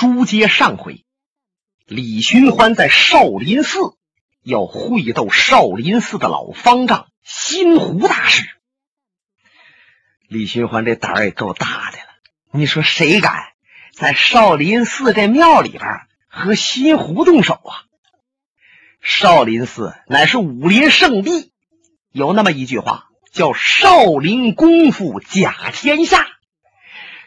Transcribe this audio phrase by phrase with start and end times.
[0.00, 1.04] 书接上回，
[1.84, 3.80] 李寻欢在少林寺
[4.44, 8.46] 要会斗少林寺的老方丈新湖大师。
[10.28, 12.04] 李寻欢这胆儿也够大的了，
[12.52, 13.34] 你说谁敢
[13.92, 15.82] 在少林寺这庙里边
[16.28, 17.82] 和新湖动手啊？
[19.02, 21.50] 少林寺乃是武林圣地，
[22.12, 26.24] 有那么一句话叫“少林功夫甲天下”，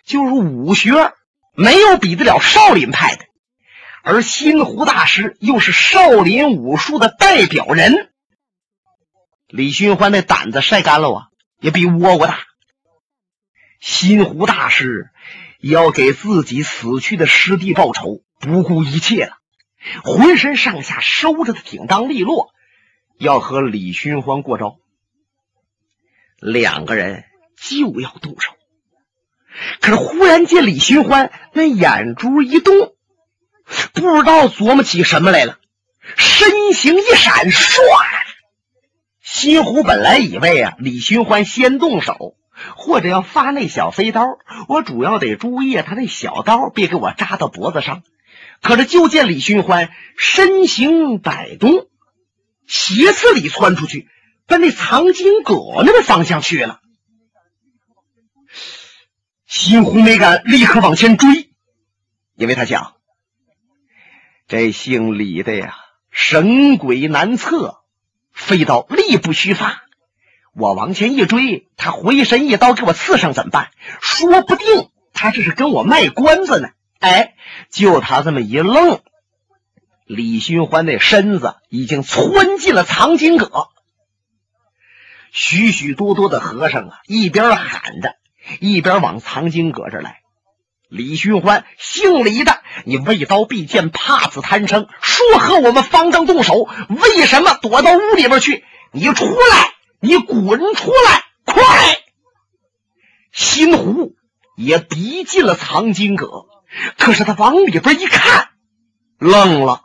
[0.08, 1.14] 就是武学。
[1.54, 3.26] 没有比得了少林派的，
[4.04, 8.12] 而新湖大师又是少林武术的代表人。
[9.48, 11.28] 李寻欢那胆子晒干了啊，
[11.60, 12.40] 也比倭瓜大。
[13.80, 15.10] 新湖大师
[15.60, 19.38] 要给自己死去的师弟报仇，不顾一切了，
[20.04, 22.54] 浑身上下收着的挺当利落，
[23.18, 24.78] 要和李寻欢过招。
[26.38, 27.26] 两个人
[27.58, 28.54] 就要动手。
[29.80, 32.74] 可是忽然间，李寻欢那眼珠一动，
[33.94, 35.58] 不知道琢磨起什么来了，
[36.16, 37.80] 身形一闪，唰！
[39.22, 42.36] 新湖本来以为啊，李寻欢先动手，
[42.76, 44.26] 或者要发那小飞刀，
[44.68, 48.04] 我主要得注意他那小刀别给我扎到脖子上。
[48.62, 51.88] 可是就见李寻欢身形摆动，
[52.68, 54.08] 斜刺里窜出去，
[54.48, 56.80] 奔那藏经阁那个方向去了。
[59.52, 61.50] 心湖没敢立刻往前追，
[62.36, 62.94] 因为他想，
[64.48, 65.76] 这姓李的呀，
[66.10, 67.82] 神鬼难测，
[68.32, 69.84] 飞刀力不虚发。
[70.54, 73.72] 我往前一追，他回身一刀给我刺上怎么办？
[74.00, 76.70] 说不定他这是跟我卖关子呢。
[77.00, 77.36] 哎，
[77.70, 79.02] 就他这么一愣，
[80.06, 83.68] 李寻欢那身子已经窜进了藏经阁。
[85.34, 88.16] 许许多多的和尚啊，一边喊着。
[88.60, 90.22] 一边往藏经阁这来，
[90.90, 98.64] 李寻欢，姓李的，你为刀必剑，怕死贪生，说和我们方丈动手，为什么躲到屋里边去？
[98.92, 101.64] 你出来，你滚出来，快！
[103.32, 104.16] 新湖
[104.58, 106.46] 也逼近了藏经阁，
[106.98, 108.50] 可是他往里边一看，
[109.18, 109.84] 愣了。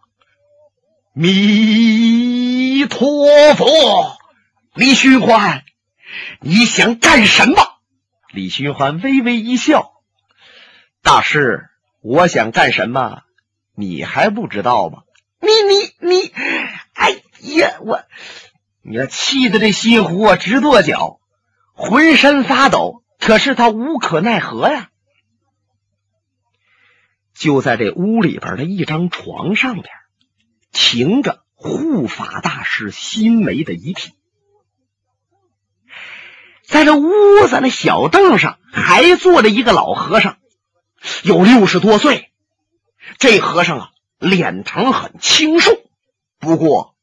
[1.14, 4.18] 弥陀佛，
[4.74, 5.62] 李寻欢，
[6.40, 7.75] 你想干什么？
[8.36, 9.94] 李寻欢微微一笑
[11.00, 11.70] ：“大师，
[12.02, 13.22] 我想干什么，
[13.74, 15.04] 你还不知道吗？
[15.40, 16.32] 你你你，
[16.92, 17.12] 哎
[17.54, 18.02] 呀，我，
[18.82, 21.18] 你气的这西湖啊直跺脚，
[21.72, 23.02] 浑身发抖。
[23.18, 24.90] 可是他无可奈何呀。
[27.32, 29.86] 就在这屋里边的一张床上边，
[30.72, 34.12] 停着护法大师新梅的遗体。”
[36.66, 40.36] 在这屋子那小凳上还坐着一个老和尚，
[41.22, 42.30] 有六十多岁。
[43.18, 45.72] 这和尚啊，脸庞很清瘦，
[46.40, 46.96] 不过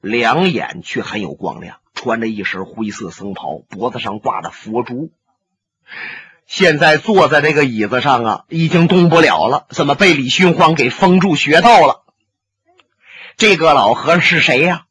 [0.00, 5.12] 两眼却很有光亮，穿着一身灰色僧袍，脖子上挂着佛珠。
[6.46, 12.04] 现在坐在这个椅子上啊，已经动不了了，怎么被李寻欢给封住穴道了？
[13.36, 14.86] 这个老和尚是谁呀？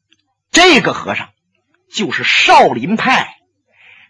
[0.52, 1.30] 这个和尚
[1.92, 3.39] 就是少林派。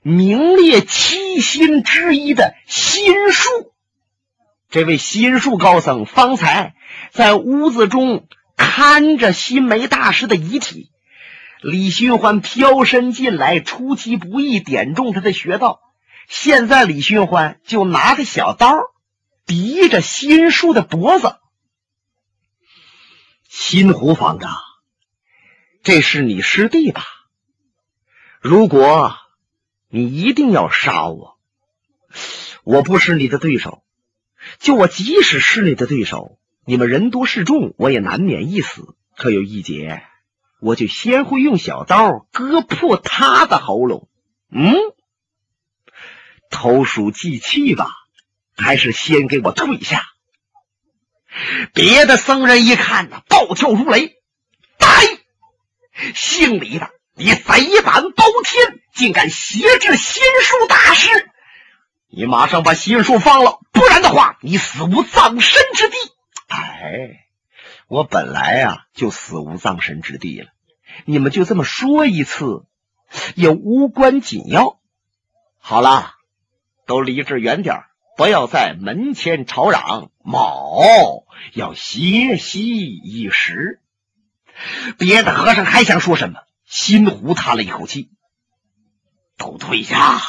[0.02, 3.50] 名列七星之一的心术，
[4.70, 6.74] 这位心术高僧方才
[7.10, 10.90] 在屋子中看着心梅大师的遗体。
[11.60, 15.80] 李寻欢飘身进来，出其不意点中他的穴道。
[16.26, 18.72] 现在李寻欢就拿着小刀
[19.44, 21.36] 抵着心术的脖子。
[23.50, 24.50] 新湖方丈，
[25.82, 27.04] 这是你师弟吧？
[28.40, 29.14] 如果。
[29.90, 31.36] 你一定要杀我！
[32.62, 33.82] 我不是你的对手。
[34.58, 38.94] 就我即使是你的对手，你们人多势众，我也难免一死。
[39.16, 40.04] 可有一劫，
[40.60, 44.08] 我就先会用小刀割破他的喉咙。
[44.50, 44.74] 嗯，
[46.50, 47.90] 投鼠忌器吧，
[48.56, 50.06] 还是先给我退下？
[51.74, 54.16] 别的僧人一看呢，暴跳如雷
[54.78, 54.88] ：“呆！
[56.14, 61.08] 姓李的！”你贼胆包天，竟敢挟制心术大师！
[62.08, 65.96] 你马上把心术放了，不然的话，你死无葬身之地。
[66.48, 67.26] 哎，
[67.88, 70.48] 我本来呀就死无葬身之地了，
[71.04, 72.64] 你们就这么说一次，
[73.34, 74.80] 也无关紧要。
[75.58, 76.14] 好了，
[76.86, 77.84] 都离这远点
[78.16, 80.10] 不要在门前吵嚷。
[80.22, 83.80] 某要歇息一时。
[84.98, 86.40] 别的和尚还想说什么？
[86.70, 88.10] 新湖叹了一口气
[89.36, 90.20] ：“都退下，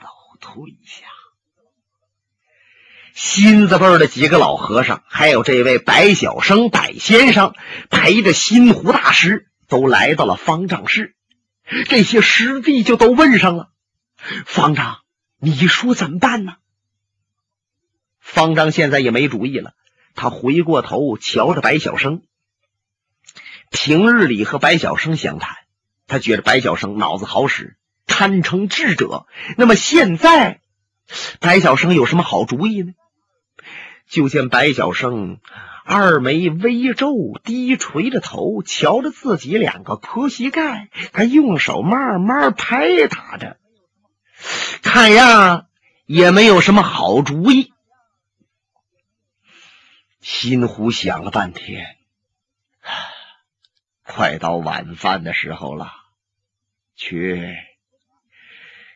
[0.00, 0.08] 都
[0.40, 1.06] 退下。”
[3.14, 7.54] 新字辈的几个老和尚，还有这位白小生白先生，
[7.88, 11.14] 陪着新湖大师，都来到了方丈室。
[11.86, 13.70] 这些师弟就都问上了
[14.44, 14.98] ：“方丈，
[15.38, 16.56] 你说怎么办呢？”
[18.18, 19.74] 方丈现在也没主意了，
[20.16, 22.22] 他回过头瞧着白小生。
[23.70, 25.56] 平日里和白小生相谈，
[26.06, 27.76] 他觉得白小生脑子好使，
[28.06, 29.26] 堪称智者。
[29.56, 30.60] 那么现在，
[31.40, 32.92] 白小生有什么好主意呢？
[34.08, 35.40] 就见白小生
[35.84, 37.12] 二眉微皱，
[37.42, 43.56] 低垂着头，瞧着自己两个磕膝盖，他用手慢慢拍打着，
[44.82, 45.66] 看样
[46.06, 47.72] 也没有什么好主意。
[50.20, 51.95] 心湖想了半天。
[54.16, 55.92] 快到晚饭的时候了，
[56.94, 57.54] 去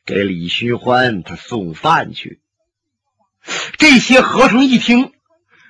[0.06, 2.40] 给李寻欢他送饭去。
[3.76, 5.12] 这些和尚一听，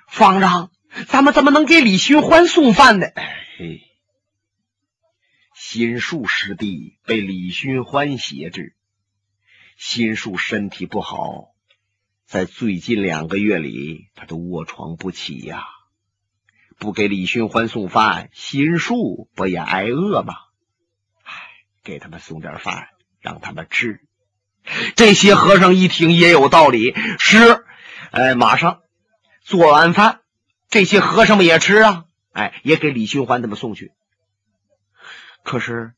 [0.07, 0.71] 方丈，
[1.09, 3.09] 咱们怎么能给李寻欢送饭呢？
[3.59, 3.81] 嘿，
[5.57, 8.77] 心术师弟被李寻欢挟制，
[9.77, 11.49] 心术身体不好，
[12.25, 15.65] 在最近两个月里，他都卧床不起呀。
[16.81, 20.35] 不给李寻欢送饭，心术不也挨饿吗？
[21.23, 21.35] 唉，
[21.85, 22.89] 给他们送点饭，
[23.21, 24.01] 让他们吃。
[24.97, 27.67] 这些和尚一听也有道理，是，
[28.13, 28.81] 哎，马上
[29.43, 30.21] 做完饭，
[30.71, 33.93] 这些和尚们也吃啊，哎，也给李寻欢他们送去。
[35.45, 35.93] 可是，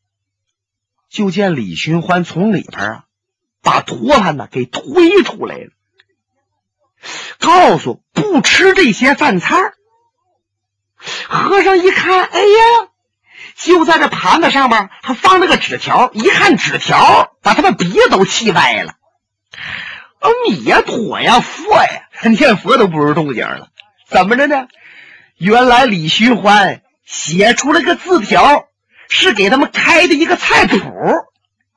[1.08, 3.04] 就见李寻欢从里边啊，
[3.62, 5.70] 把托盘呢给推出来了，
[7.38, 9.74] 告诉不吃这些饭菜。
[11.28, 12.88] 和尚一看，哎呀，
[13.56, 16.10] 就在这盘子上面还放了个纸条。
[16.12, 18.94] 一看纸条，把他们鼻子都气歪了。
[20.20, 23.68] 阿弥陀呀，佛呀，念佛都不如动静了。
[24.08, 24.68] 怎么着呢？
[25.36, 28.66] 原来李寻欢写出了个字条，
[29.08, 30.78] 是给他们开的一个菜谱，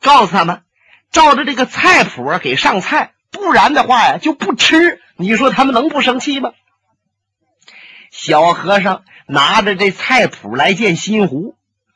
[0.01, 0.61] 告诉他们
[1.11, 5.01] 照着这个菜谱给上菜，不然的话呀就不吃。
[5.17, 6.51] 你说他们能不生气吗？
[8.15, 9.03] 小和尚。
[9.27, 11.55] 拿着这菜谱来见新湖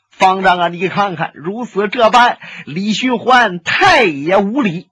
[0.09, 0.67] 方丈啊！
[0.67, 4.89] 你看看，如此这般，李寻欢太也无礼。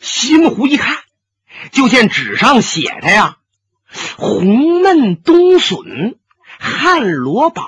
[0.00, 0.98] 新湖一看，
[1.72, 3.38] 就见纸上写着呀
[4.18, 6.18] ：“红嫩冬笋、
[6.58, 7.64] 旱萝宝、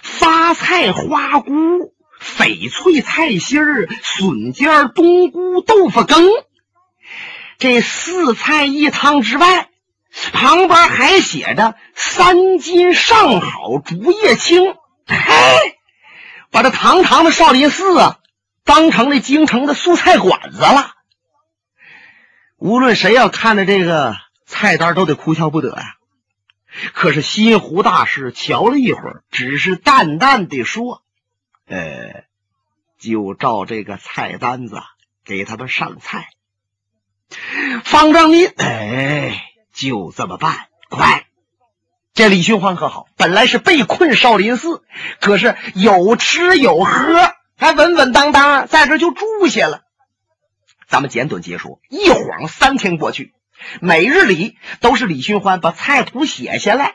[0.00, 1.52] 发菜花菇、
[2.18, 6.24] 翡翠菜心儿、笋尖、冬菇、豆腐羹。
[7.58, 9.68] 这四菜一汤之外。”
[10.32, 14.74] 旁边还写着“三斤上好竹叶青”，
[15.06, 15.78] 嘿，
[16.50, 18.18] 把这堂堂的少林寺啊，
[18.64, 20.92] 当成那京城的素菜馆子了。
[22.56, 24.16] 无论谁要看着这个
[24.46, 25.96] 菜单，都得哭笑不得呀。
[26.92, 31.02] 可是西湖大师瞧了一会儿，只是淡淡的说
[31.68, 32.24] ：“呃，
[32.98, 34.80] 就照这个菜单子
[35.24, 36.28] 给他们上菜。”
[37.84, 39.42] 方丈您，哎。
[39.76, 41.26] 就这么办，快！
[42.14, 44.82] 这李寻欢可好，本来是被困少林寺，
[45.20, 49.82] 可是有吃有喝，还稳稳当当在这就住下了。
[50.88, 53.34] 咱们简短结说，一晃三天过去，
[53.82, 56.94] 每日里都是李寻欢把菜谱写下来，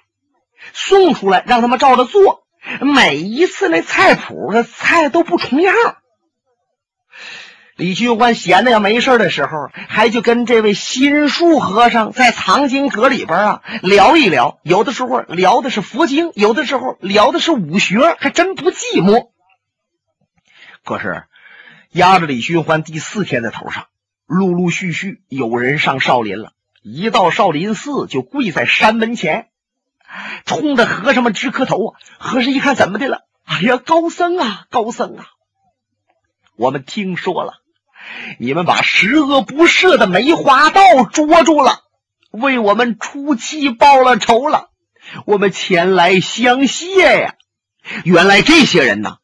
[0.74, 2.42] 送出来让他们照着做。
[2.82, 5.76] 每一次那菜谱的菜都不重样。
[7.82, 14.60] 李寻欢闲的要没事的时候，还就跟这位心术和尚在藏经阁里边啊聊一聊。
[14.62, 19.32] 有的时候聊的是佛经，有的时候聊的是武学，还真不寂寞。
[20.84, 21.24] 可是
[21.90, 23.88] 压着李寻欢第四天的头上，
[24.28, 26.54] 陆陆续续有人上少林了。
[26.84, 29.48] 一到少林寺，就跪在山门前，
[30.46, 32.00] 冲着和尚们直磕头啊！
[32.20, 33.22] 和尚一看，怎么的了？
[33.44, 35.26] 哎呀，高僧啊，高僧啊！
[36.56, 37.61] 我们听说了。
[38.40, 41.80] 你们把十恶不赦的梅花道捉住了，
[42.32, 44.70] 为我们出气报了仇了，
[45.26, 47.36] 我们前来相谢呀！
[48.04, 49.18] 原来这些人呢，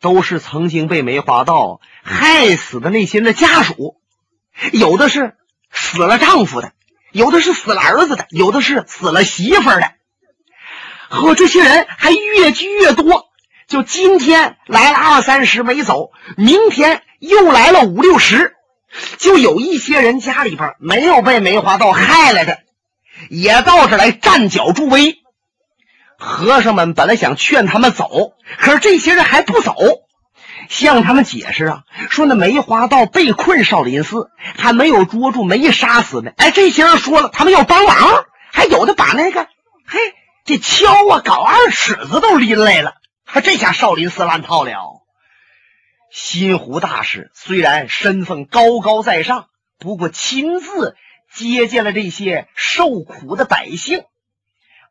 [0.00, 3.96] 都是曾经被梅花道害死的那些人的家属，
[4.72, 5.36] 有的是
[5.70, 6.72] 死了丈夫的，
[7.12, 9.92] 有的是死了儿子的，有的是死了媳妇的。
[11.08, 13.26] 呵，这些人还越聚越多，
[13.68, 17.02] 就今天来了二三十没走，明天。
[17.22, 18.56] 又来了五六十，
[19.16, 22.58] 就有一些人家里边没有被梅花道害了的，
[23.30, 25.18] 也到这来站脚助威。
[26.18, 29.76] 和尚们本来想劝他们走，可是这些人还不走。
[30.68, 36.32] 向他们解释啊，说那梅花道被困少林寺，还没有捉住，没杀死呢。
[36.36, 39.46] 哎，这些人说了，他们要帮忙，还有的把那个，
[39.86, 40.00] 嘿，
[40.44, 42.94] 这锹啊、镐、二尺子都拎来了。
[43.44, 45.01] 这下少林寺乱套了。
[46.12, 50.94] 新湖大师虽然身份高高在上，不过亲自
[51.32, 54.04] 接见了这些受苦的百姓，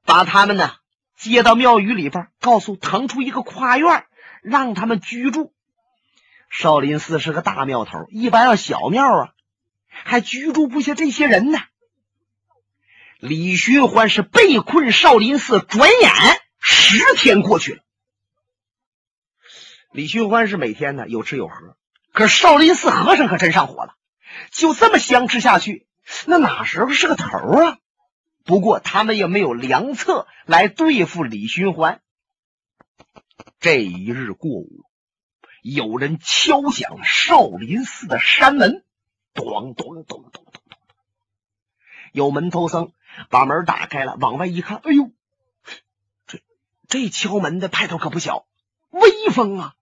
[0.04, 0.72] 把他们呢
[1.16, 4.06] 接到庙宇里边，告诉腾出一个跨院，
[4.42, 5.54] 让他们居住。
[6.50, 9.30] 少林寺是个大庙头，一般要小庙啊，
[9.92, 11.60] 还居住不下这些人呢。
[13.20, 16.12] 李寻欢是被困少林寺，转眼
[16.60, 17.84] 十天过去了。
[19.92, 21.76] 李寻欢是每天呢有吃有喝，
[22.14, 23.96] 可少林寺和尚可真上火了，
[24.50, 25.86] 就这么相持下去，
[26.28, 27.78] 那哪时候是个头啊？
[28.46, 32.02] 不过他们也没有良策来对付李寻欢。
[33.60, 34.86] 这一日过午，
[35.62, 38.86] 有人敲响少林寺的山门，
[39.34, 40.64] 咚咚咚咚咚咚。
[42.14, 42.94] 有门头僧
[43.30, 45.12] 把门打开了，往外一看，哎呦，
[46.28, 46.42] 这
[46.88, 48.48] 这敲门的派头可不小，
[48.90, 49.76] 威风啊！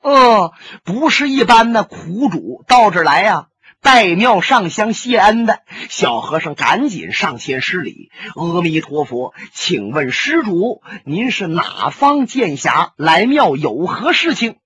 [0.00, 3.48] 哦，不是一般的苦主到这儿来呀，
[3.82, 12.94] 拜庙上香谢恩的小和尚赶紧上前施礼：“阿弥陀佛，请问施主，您是哪方剑侠？
[12.96, 14.56] 来庙有何事情？”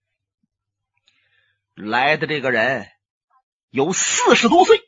[1.74, 2.86] 来的这个人
[3.70, 4.82] 有四十多岁，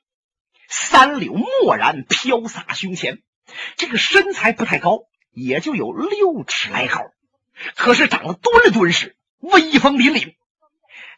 [0.69, 3.19] 三绺墨然飘洒胸前，
[3.77, 5.01] 这个身材不太高，
[5.33, 7.01] 也就有六尺来高，
[7.75, 9.16] 可是长得敦敦实。
[9.39, 10.35] 威风凛凛，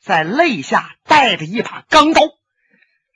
[0.01, 2.23] 在肋下带着一把钢刀，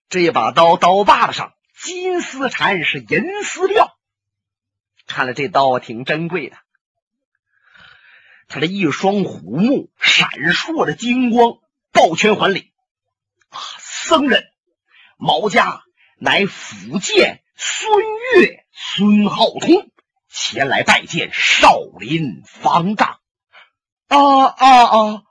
[0.09, 3.99] 这把刀刀把子上金丝缠，是银丝料。
[5.07, 6.57] 看来这刀挺珍贵的。
[8.49, 11.59] 他的一双虎目闪烁着金光，
[11.91, 12.73] 抱拳还礼
[13.49, 14.45] ：“啊，僧人，
[15.17, 15.83] 毛家
[16.19, 17.91] 乃福建孙
[18.37, 19.91] 岳孙浩通，
[20.29, 23.21] 前来拜见少林方丈。”
[24.13, 25.23] 啊啊啊！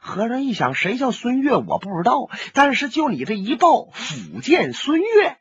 [0.00, 1.54] 和尚一想，谁叫孙越？
[1.54, 2.30] 我不知道。
[2.52, 5.36] 但是就你这一报，福建孙越，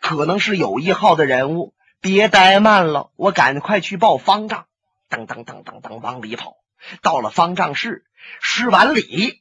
[0.00, 1.72] 可能是有一号的人物。
[2.00, 4.66] 别怠慢了，我赶快去报方丈。
[5.08, 6.56] 噔噔噔噔噔，往里跑。
[7.00, 8.04] 到了方丈室，
[8.40, 9.40] 施完礼。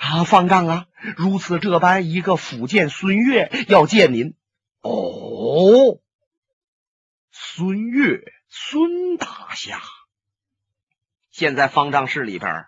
[0.00, 4.34] 啊，方丈啊，如此这般，一个福建孙越要见您。
[4.80, 5.98] 哦，
[7.30, 9.78] 孙越，孙大侠。
[11.36, 12.64] 现在方丈室里边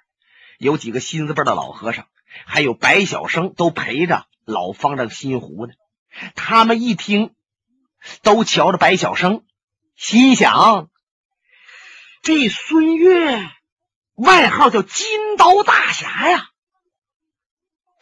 [0.58, 2.06] 有几个新字辈的老和尚，
[2.44, 5.72] 还有白小生都陪着老方丈心湖呢。
[6.34, 7.34] 他们一听，
[8.20, 9.42] 都瞧着白小生，
[9.96, 10.90] 心想：
[12.20, 13.40] 这孙越
[14.16, 16.50] 外号叫金刀大侠呀，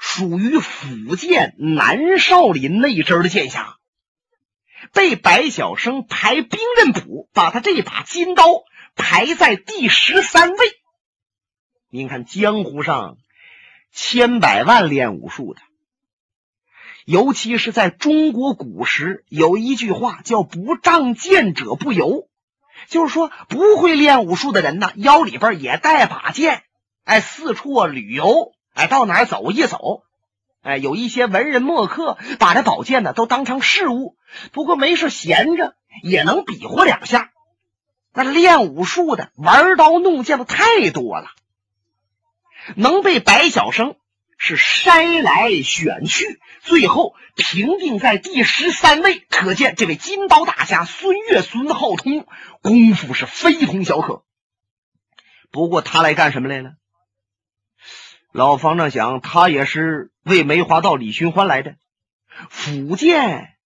[0.01, 3.77] 属于福建南少林那一支的剑侠，
[4.93, 8.65] 被白小生排兵刃谱，把他这把金刀。
[8.97, 10.59] 排在第十三位。
[11.89, 13.19] 您看，江湖上
[13.93, 15.61] 千百万练武术的，
[17.05, 22.29] 尤其是在中国古时，有一句话叫“不仗剑者不游”，
[22.89, 26.65] 就是说不会练武术的人呢，腰里边也带把剑，
[27.05, 30.03] 哎，四处旅游，哎，到哪走一走，
[30.63, 34.17] 哎，有一些文人墨客把这宝剑呢都当成饰物，
[34.53, 37.31] 不过没事闲着也能比划两下。
[38.19, 41.29] 那练武术的玩刀弄剑的太多了，
[42.75, 43.97] 能被白小生
[44.39, 49.19] 是筛来选去，最后评定在第十三位。
[49.29, 52.27] 可见这位金刀大侠孙越、孙浩通
[52.63, 54.25] 功夫是非同小可。
[55.51, 56.73] 不过他来干什么来了？
[58.33, 61.77] 老方丈想，他也是为梅花道李寻欢来的。
[62.49, 63.59] 福建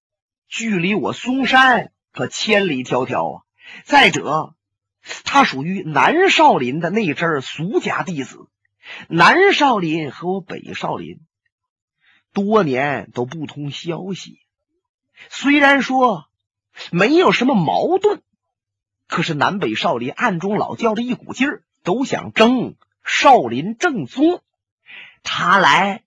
[0.49, 3.43] 距离我嵩山可千里迢迢啊。
[3.85, 4.55] 再者，
[5.25, 8.49] 他属于南少林的那支俗家弟子。
[9.09, 11.21] 南少林和我北少林
[12.33, 14.41] 多年都不通消息。
[15.29, 16.27] 虽然说
[16.91, 18.23] 没有什么矛盾，
[19.07, 22.75] 可是南北少林暗中老较着一股劲儿，都想争
[23.05, 24.43] 少林正宗。
[25.23, 26.03] 他来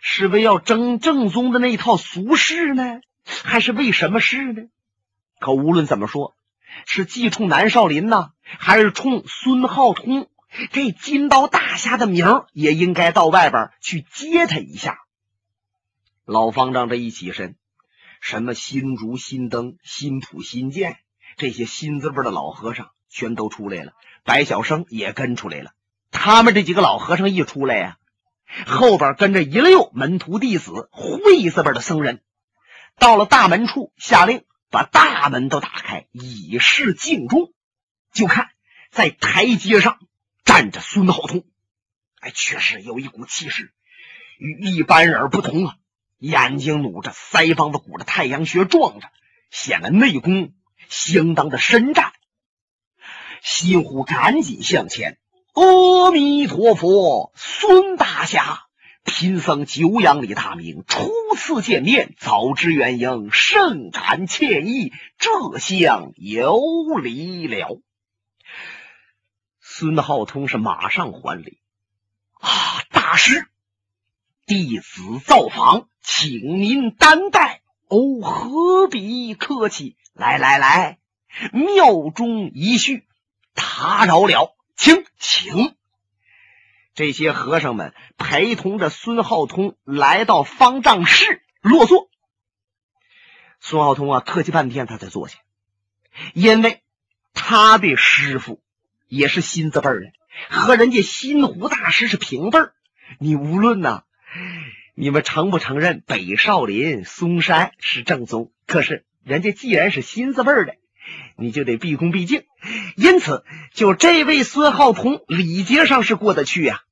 [0.00, 4.62] 是为要争正宗的那套俗事呢，还是为什么事呢？
[5.38, 6.34] 可无论怎么说。
[6.86, 10.28] 是既冲南少林呢，还是冲孙浩通？
[10.70, 15.00] 这金刀大侠的名也应该到外边去接他一下。
[16.24, 17.56] 老方丈这一起身，
[18.20, 20.98] 什么新竹、新灯、新普、新建，
[21.36, 23.94] 这些新字辈的老和尚全都出来了。
[24.22, 25.72] 白小生也跟出来了。
[26.12, 27.96] 他们这几个老和尚一出来呀，
[28.64, 32.22] 后边跟着一溜门徒弟子、会字辈的僧人。
[32.96, 37.52] 到了大门处，下令把大门都打开，以示敬重。
[38.12, 38.50] 就看
[38.90, 40.00] 在台阶上
[40.44, 41.44] 站着孙浩通，
[42.18, 43.72] 哎，确实有一股气势，
[44.36, 45.76] 与一般人不同啊！
[46.18, 49.08] 眼睛努着，腮帮子鼓着，太阳穴撞着，
[49.50, 50.52] 显得内功
[50.88, 52.12] 相当的深湛。
[53.42, 55.18] 西湖赶紧向前，
[55.52, 58.63] 阿弥陀佛，孙大侠。
[59.04, 66.58] 贫僧久仰李大明，初次见面，早知原因，甚感歉意，这厢有
[67.02, 67.80] 礼了。
[69.60, 71.58] 孙浩通是马上还礼
[72.40, 72.48] 啊，
[72.90, 73.46] 大师，
[74.46, 77.62] 弟子造访，请您担待。
[77.88, 79.96] 哦，何必客气？
[80.14, 80.98] 来来来，
[81.52, 83.06] 庙中一叙，
[83.52, 85.74] 打扰了，请请。
[86.94, 92.08] 这些和尚们陪同着孙浩通来到方丈室落座。
[93.60, 95.38] 孙浩通啊，客气半天，他才坐下，
[96.34, 96.82] 因为
[97.32, 98.60] 他的师傅
[99.08, 100.12] 也是新字辈儿的，
[100.50, 102.74] 和人家新湖大师是平辈儿。
[103.18, 104.04] 你无论呐，
[104.94, 108.52] 你们承不承认北少林嵩山是正宗？
[108.66, 110.76] 可是人家既然是新字辈儿的，
[111.36, 112.44] 你就得毕恭毕敬。
[112.96, 116.82] 因此，就这位孙浩通礼节上是过得去呀。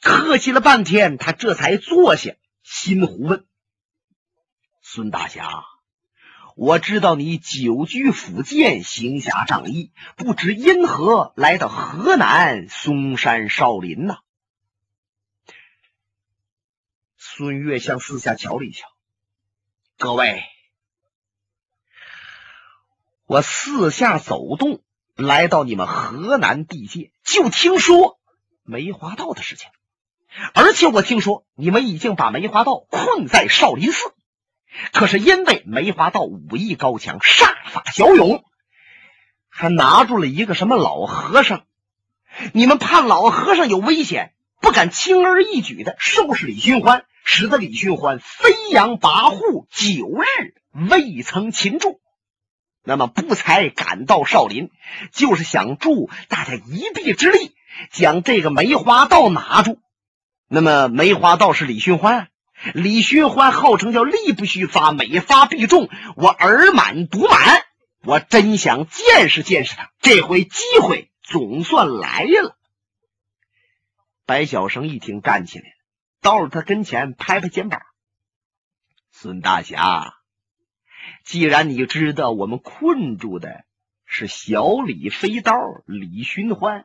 [0.00, 2.34] 客气了半天，他这才坐下。
[2.62, 3.46] 心湖问
[4.80, 5.64] ：“孙大侠，
[6.56, 14.16] 我知道你久居福建，行侠仗义，不知因何来到河南嵩山少林呢？”
[17.18, 18.88] 孙越向四下瞧了一瞧
[19.98, 20.42] ：“各位，
[23.26, 24.82] 我四下走动，
[25.16, 28.18] 来到你们河南地界，就听说。”
[28.66, 29.68] 梅花道的事情，
[30.54, 34.12] 而且我听说你们已经把梅花道困在少林寺，
[34.92, 38.44] 可是因为梅花道武艺高强，杀法骁勇，
[39.48, 41.64] 还拿住了一个什么老和尚。
[42.52, 50.54] 你们怕老和尚有危险，不敢轻而易举的收拾李寻欢，使得李寻欢飞扬跋扈九日
[50.90, 52.00] 未曾擒住。
[52.82, 54.70] 那么不才赶到少林，
[55.12, 57.54] 就是想助大家一臂之力。
[57.90, 59.78] 将这个梅花道拿住，
[60.54, 62.28] 那么梅花道是李寻欢，
[62.74, 65.88] 李寻欢号称叫力不虚发，每发必中。
[66.14, 67.64] 我耳满独满，
[68.04, 69.90] 我真想见识见识他。
[70.00, 72.56] 这回机会总算来了。
[74.26, 75.74] 白小生一听，站起来了
[76.20, 77.82] 到了他跟前，拍拍肩膀
[79.10, 80.14] ：“孙大侠，
[81.24, 83.64] 既然你知道我们困住的
[84.06, 86.84] 是小李飞刀李寻欢。”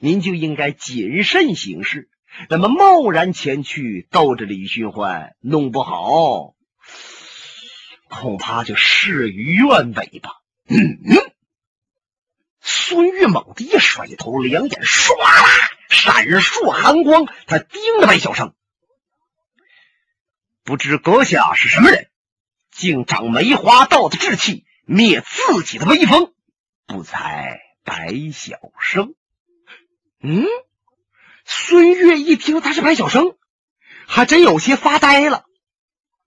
[0.00, 2.08] 您就应该谨慎行事，
[2.48, 6.54] 那么贸然前去逗着李寻欢，弄不好
[8.08, 10.30] 恐怕就事与愿违吧。
[10.68, 10.98] 嗯。
[12.60, 15.28] 孙玉猛地一甩头，两眼唰啦
[15.88, 18.54] 闪烁寒光，他盯着白小生，
[20.64, 22.10] 不知阁下是什么人，
[22.70, 26.34] 竟长梅花道的志气，灭自己的威风，
[26.86, 29.14] 不才白小生。
[30.20, 30.44] 嗯，
[31.50, 33.34] 孙越一听他是白小生，
[34.06, 35.46] 还真有些发呆了。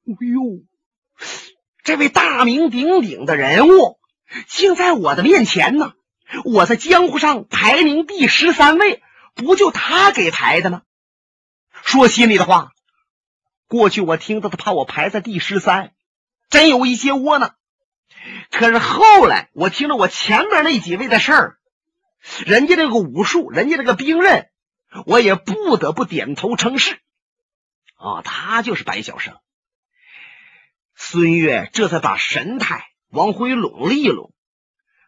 [0.07, 0.63] 哎呦，
[1.83, 3.99] 这位大名鼎鼎的人物，
[4.47, 5.93] 竟在我的面前呢！
[6.43, 9.03] 我在江湖上排名第十三位，
[9.35, 10.81] 不就他给排的吗？
[11.83, 12.71] 说心里的话，
[13.67, 15.93] 过去我听到他怕我排在第十三，
[16.49, 17.53] 真有一些窝囊。
[18.49, 21.57] 可是后来我听了我前面那几位的事儿。
[22.45, 24.50] 人家这个武术，人家这个兵刃，
[25.05, 26.99] 我也不得不点头称是。
[27.95, 29.37] 啊，他就是白小生。
[30.95, 34.33] 孙越这才把神态往回拢了一拢，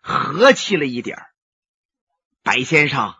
[0.01, 1.17] 和气了一点
[2.43, 3.15] 白先生，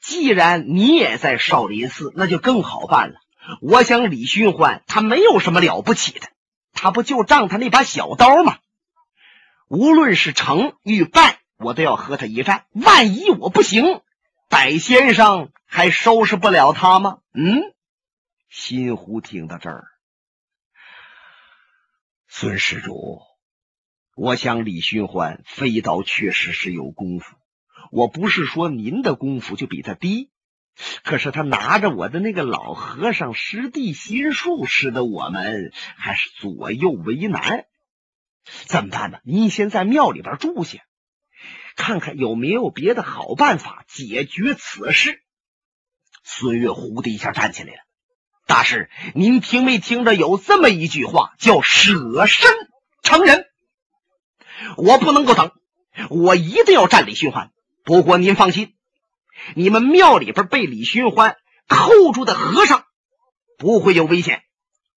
[0.00, 3.20] 既然你也在少林寺，那就更好办了。
[3.60, 6.28] 我想李寻欢他没有什么了不起的，
[6.72, 8.58] 他不就仗他那把小刀吗？
[9.68, 11.40] 无论是成与败。
[11.58, 14.00] 我都要和他一战，万一我不行，
[14.52, 17.20] 白先生还收拾不了他吗？
[17.32, 17.72] 嗯，
[18.50, 19.86] 新湖听到这儿，
[22.28, 23.22] 孙施主，
[24.14, 27.34] 我想李寻欢飞刀确实是有功夫，
[27.92, 30.30] 我不是说您的功夫就比他低，
[31.02, 37.64] 可是他拿着我的那个老和尚师弟心术，使得我们还是左右为难。
[38.66, 39.18] 怎么办呢？
[39.24, 40.80] 您先在庙里边住下。
[41.76, 45.22] 看看有没有别的好办法解决此事。
[46.24, 47.78] 孙越呼的一下站起来了。
[48.46, 52.50] 大师，您听没听着有这么一句话，叫舍身
[53.02, 53.46] 成仁？
[54.76, 55.52] 我不能够等，
[56.10, 57.50] 我一定要战李寻欢。
[57.84, 58.74] 不过您放心，
[59.54, 62.84] 你们庙里边被李寻欢扣住的和尚
[63.58, 64.42] 不会有危险，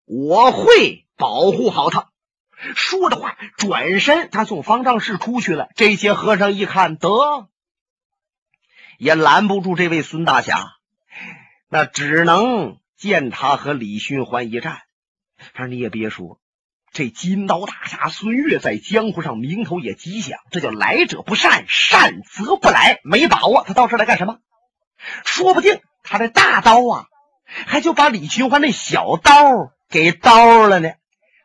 [0.05, 2.11] 我会保护好他。
[2.75, 5.67] 说着话，转身他从方丈室出去了。
[5.75, 7.49] 这些和尚一看，得
[8.97, 10.71] 也拦不住这位孙大侠，
[11.69, 14.79] 那只能见他和李寻欢一战。
[15.53, 16.39] 他说：“你也别说，
[16.93, 22.99] 这金刀大侠孙越在江湖上名头也极响，这叫来者不善，善则不来。
[23.03, 24.39] 没把握，他到这来干什么？
[25.25, 27.05] 说不定他这大刀啊，
[27.67, 29.33] 还就把李寻欢那小刀
[29.89, 30.91] 给刀了呢。”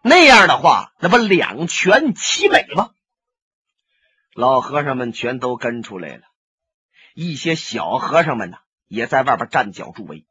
[0.02, 2.90] 那样的话，那不两全其美吗？
[4.34, 6.22] 老和尚们全都跟出来了，
[7.14, 10.24] 一些小和尚们呢，也在外边站脚助威。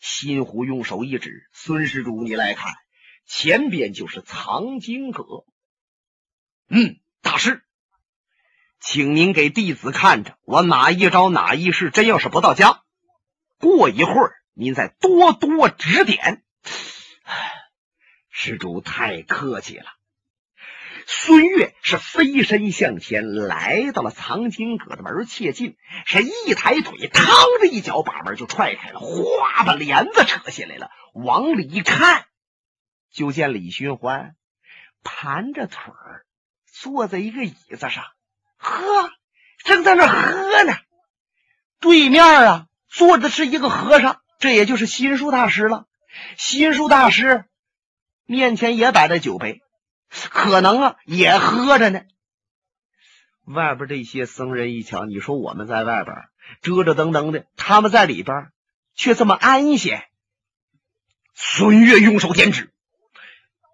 [0.00, 2.74] 新湖用手一指：“孙施主，你来看，
[3.26, 5.44] 前边就是藏经阁。”
[6.68, 7.62] 嗯，大师，
[8.80, 12.82] 请您给弟子看着，我哪一招哪一式，真要是不到家，
[13.58, 16.42] 过一会儿您再多多指点。
[18.36, 19.86] 施主太客气了。
[21.06, 30.90] 孙越是飞身向前，来到了藏经阁的门切近，是一抬腿，嘡的一脚把门就踹开了，哗把帘子扯下来了。
[31.14, 32.24] 往里一看，
[33.12, 34.34] 就见李寻欢
[35.04, 36.26] 盘着腿儿
[36.66, 38.04] 坐在一个椅子上，
[38.56, 39.12] 喝，
[39.64, 40.74] 正在那喝呢。
[41.78, 45.86] 对面啊，坐的是一个和尚，这也就是心术大师了。
[46.36, 47.44] 心术大师。
[48.26, 49.60] 面前也摆着酒杯，
[50.08, 52.02] 可能啊也喝着呢。
[53.44, 56.16] 外边这些僧人一瞧，你说我们在外边
[56.62, 58.50] 遮遮登登的，他们在里边
[58.94, 60.04] 却这么安闲。
[61.34, 62.72] 孙越用手点指：“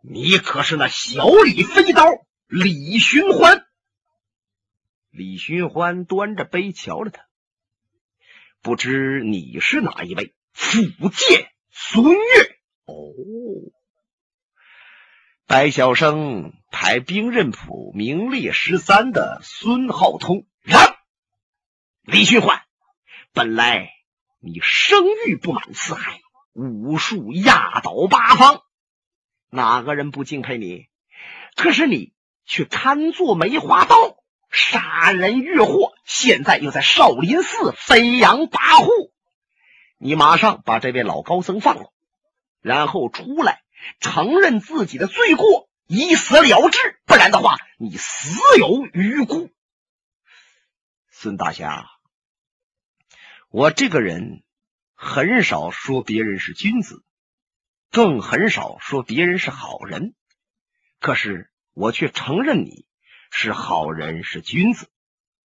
[0.02, 2.04] 你可是那小李飞刀
[2.46, 3.64] 李寻欢？”
[5.10, 7.26] 李寻欢端着杯瞧着他，
[8.62, 10.34] 不知你是哪一位？
[10.52, 12.20] 福建孙越
[12.86, 13.14] 哦。
[15.50, 20.94] 白晓生排兵刃谱名列十三的孙浩通，让
[22.02, 22.62] 李寻欢，
[23.32, 23.90] 本来
[24.38, 26.20] 你声誉不满四海，
[26.54, 28.62] 武术压倒八方，
[29.50, 30.86] 哪个人不敬佩你？
[31.56, 32.12] 可是你
[32.44, 33.96] 却贪做梅花刀，
[34.52, 39.10] 杀人越货，现在又在少林寺飞扬跋扈，
[39.98, 41.92] 你马上把这位老高僧放了，
[42.62, 43.62] 然后出来。
[44.00, 49.50] 承认自己的罪过，以死了之，不然的话，你死有余辜。
[51.10, 51.86] 孙大侠，
[53.48, 54.42] 我这个人
[54.94, 57.04] 很少说别人是君子，
[57.90, 60.14] 更很少说别人是好人，
[60.98, 62.86] 可是我却承认你
[63.30, 64.88] 是好人，是君子，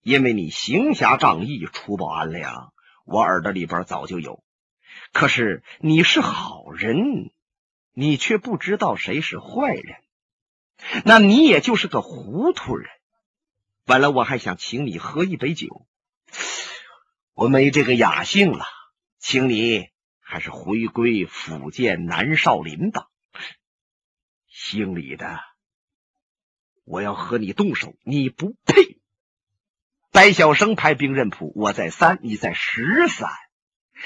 [0.02, 2.74] 因为你行侠仗义，除暴安良，
[3.06, 4.44] 我耳朵里边早就有。
[5.12, 7.32] 可是你是好人。
[7.98, 9.96] 你却不知道谁是坏人，
[11.06, 12.90] 那你也就是个糊涂人。
[13.86, 15.88] 本来我还想请你喝一杯酒，
[17.34, 18.66] 我没这个雅兴了，
[19.18, 19.88] 请你
[20.20, 23.08] 还是回归福建南少林吧。
[24.50, 25.40] 姓李的，
[26.84, 29.00] 我要和你动手，你不配。
[30.12, 33.30] 白晓生排兵刃谱，我在三，你在十三。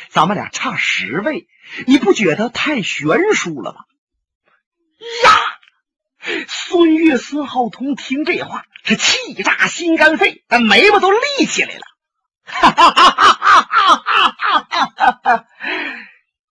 [0.10, 1.48] 咱们俩差十位，
[1.88, 3.80] 你不觉得太悬殊了吗？
[5.24, 5.32] 呀！
[6.50, 11.82] 孙越、孙浩通听这话是气炸心肝肺，那眉毛都立起来了。
[12.44, 15.46] 哈哈哈哈哈哈！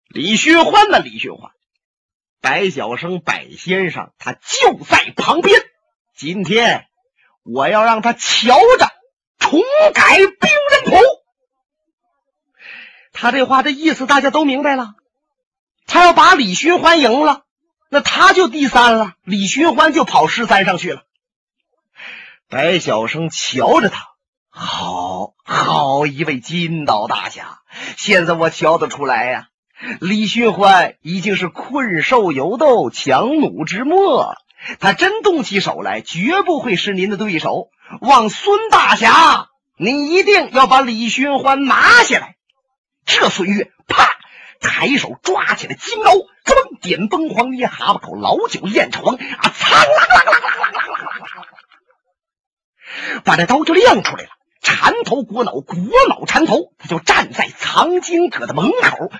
[0.09, 0.99] 李寻欢呢？
[1.01, 1.53] 李寻欢，
[2.41, 5.61] 白晓生，白先生，他就在旁边。
[6.17, 6.87] 今天
[7.43, 8.91] 我要让他瞧着
[9.39, 9.61] 重
[9.93, 11.20] 改兵刃谱。
[13.13, 14.95] 他这话的意思大家都明白了，
[15.87, 17.43] 他要把李寻欢赢了，
[17.89, 21.03] 那他就第三了，李寻欢就跑十三上去了。
[22.49, 24.09] 白晓生瞧着他，
[24.49, 27.61] 好好一位金刀大侠，
[27.97, 29.49] 现在我瞧得出来呀，
[30.01, 34.35] 李寻欢已经是困兽犹斗，强弩之末，
[34.79, 37.69] 他真动起手来，绝不会是您的对手。
[38.01, 42.37] 望孙大侠，你一定要把李寻欢拿下来。
[43.11, 44.09] 这孙悦啪
[44.61, 46.13] 抬手抓起了金刀
[46.45, 50.07] 装点崩黄捏蛤蟆口老酒雁床啊苍狼
[53.25, 54.29] 把这刀就亮出来了
[54.63, 55.77] 缠头裹脑裹
[56.09, 59.11] 脑缠头他就站在藏经阁的门口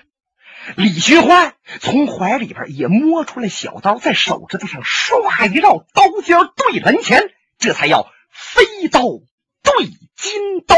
[0.77, 10.77] 李寻欢从怀里边也摸出了小刀在手指头上刷一绕刀尖对门前这才要飞刀对金刀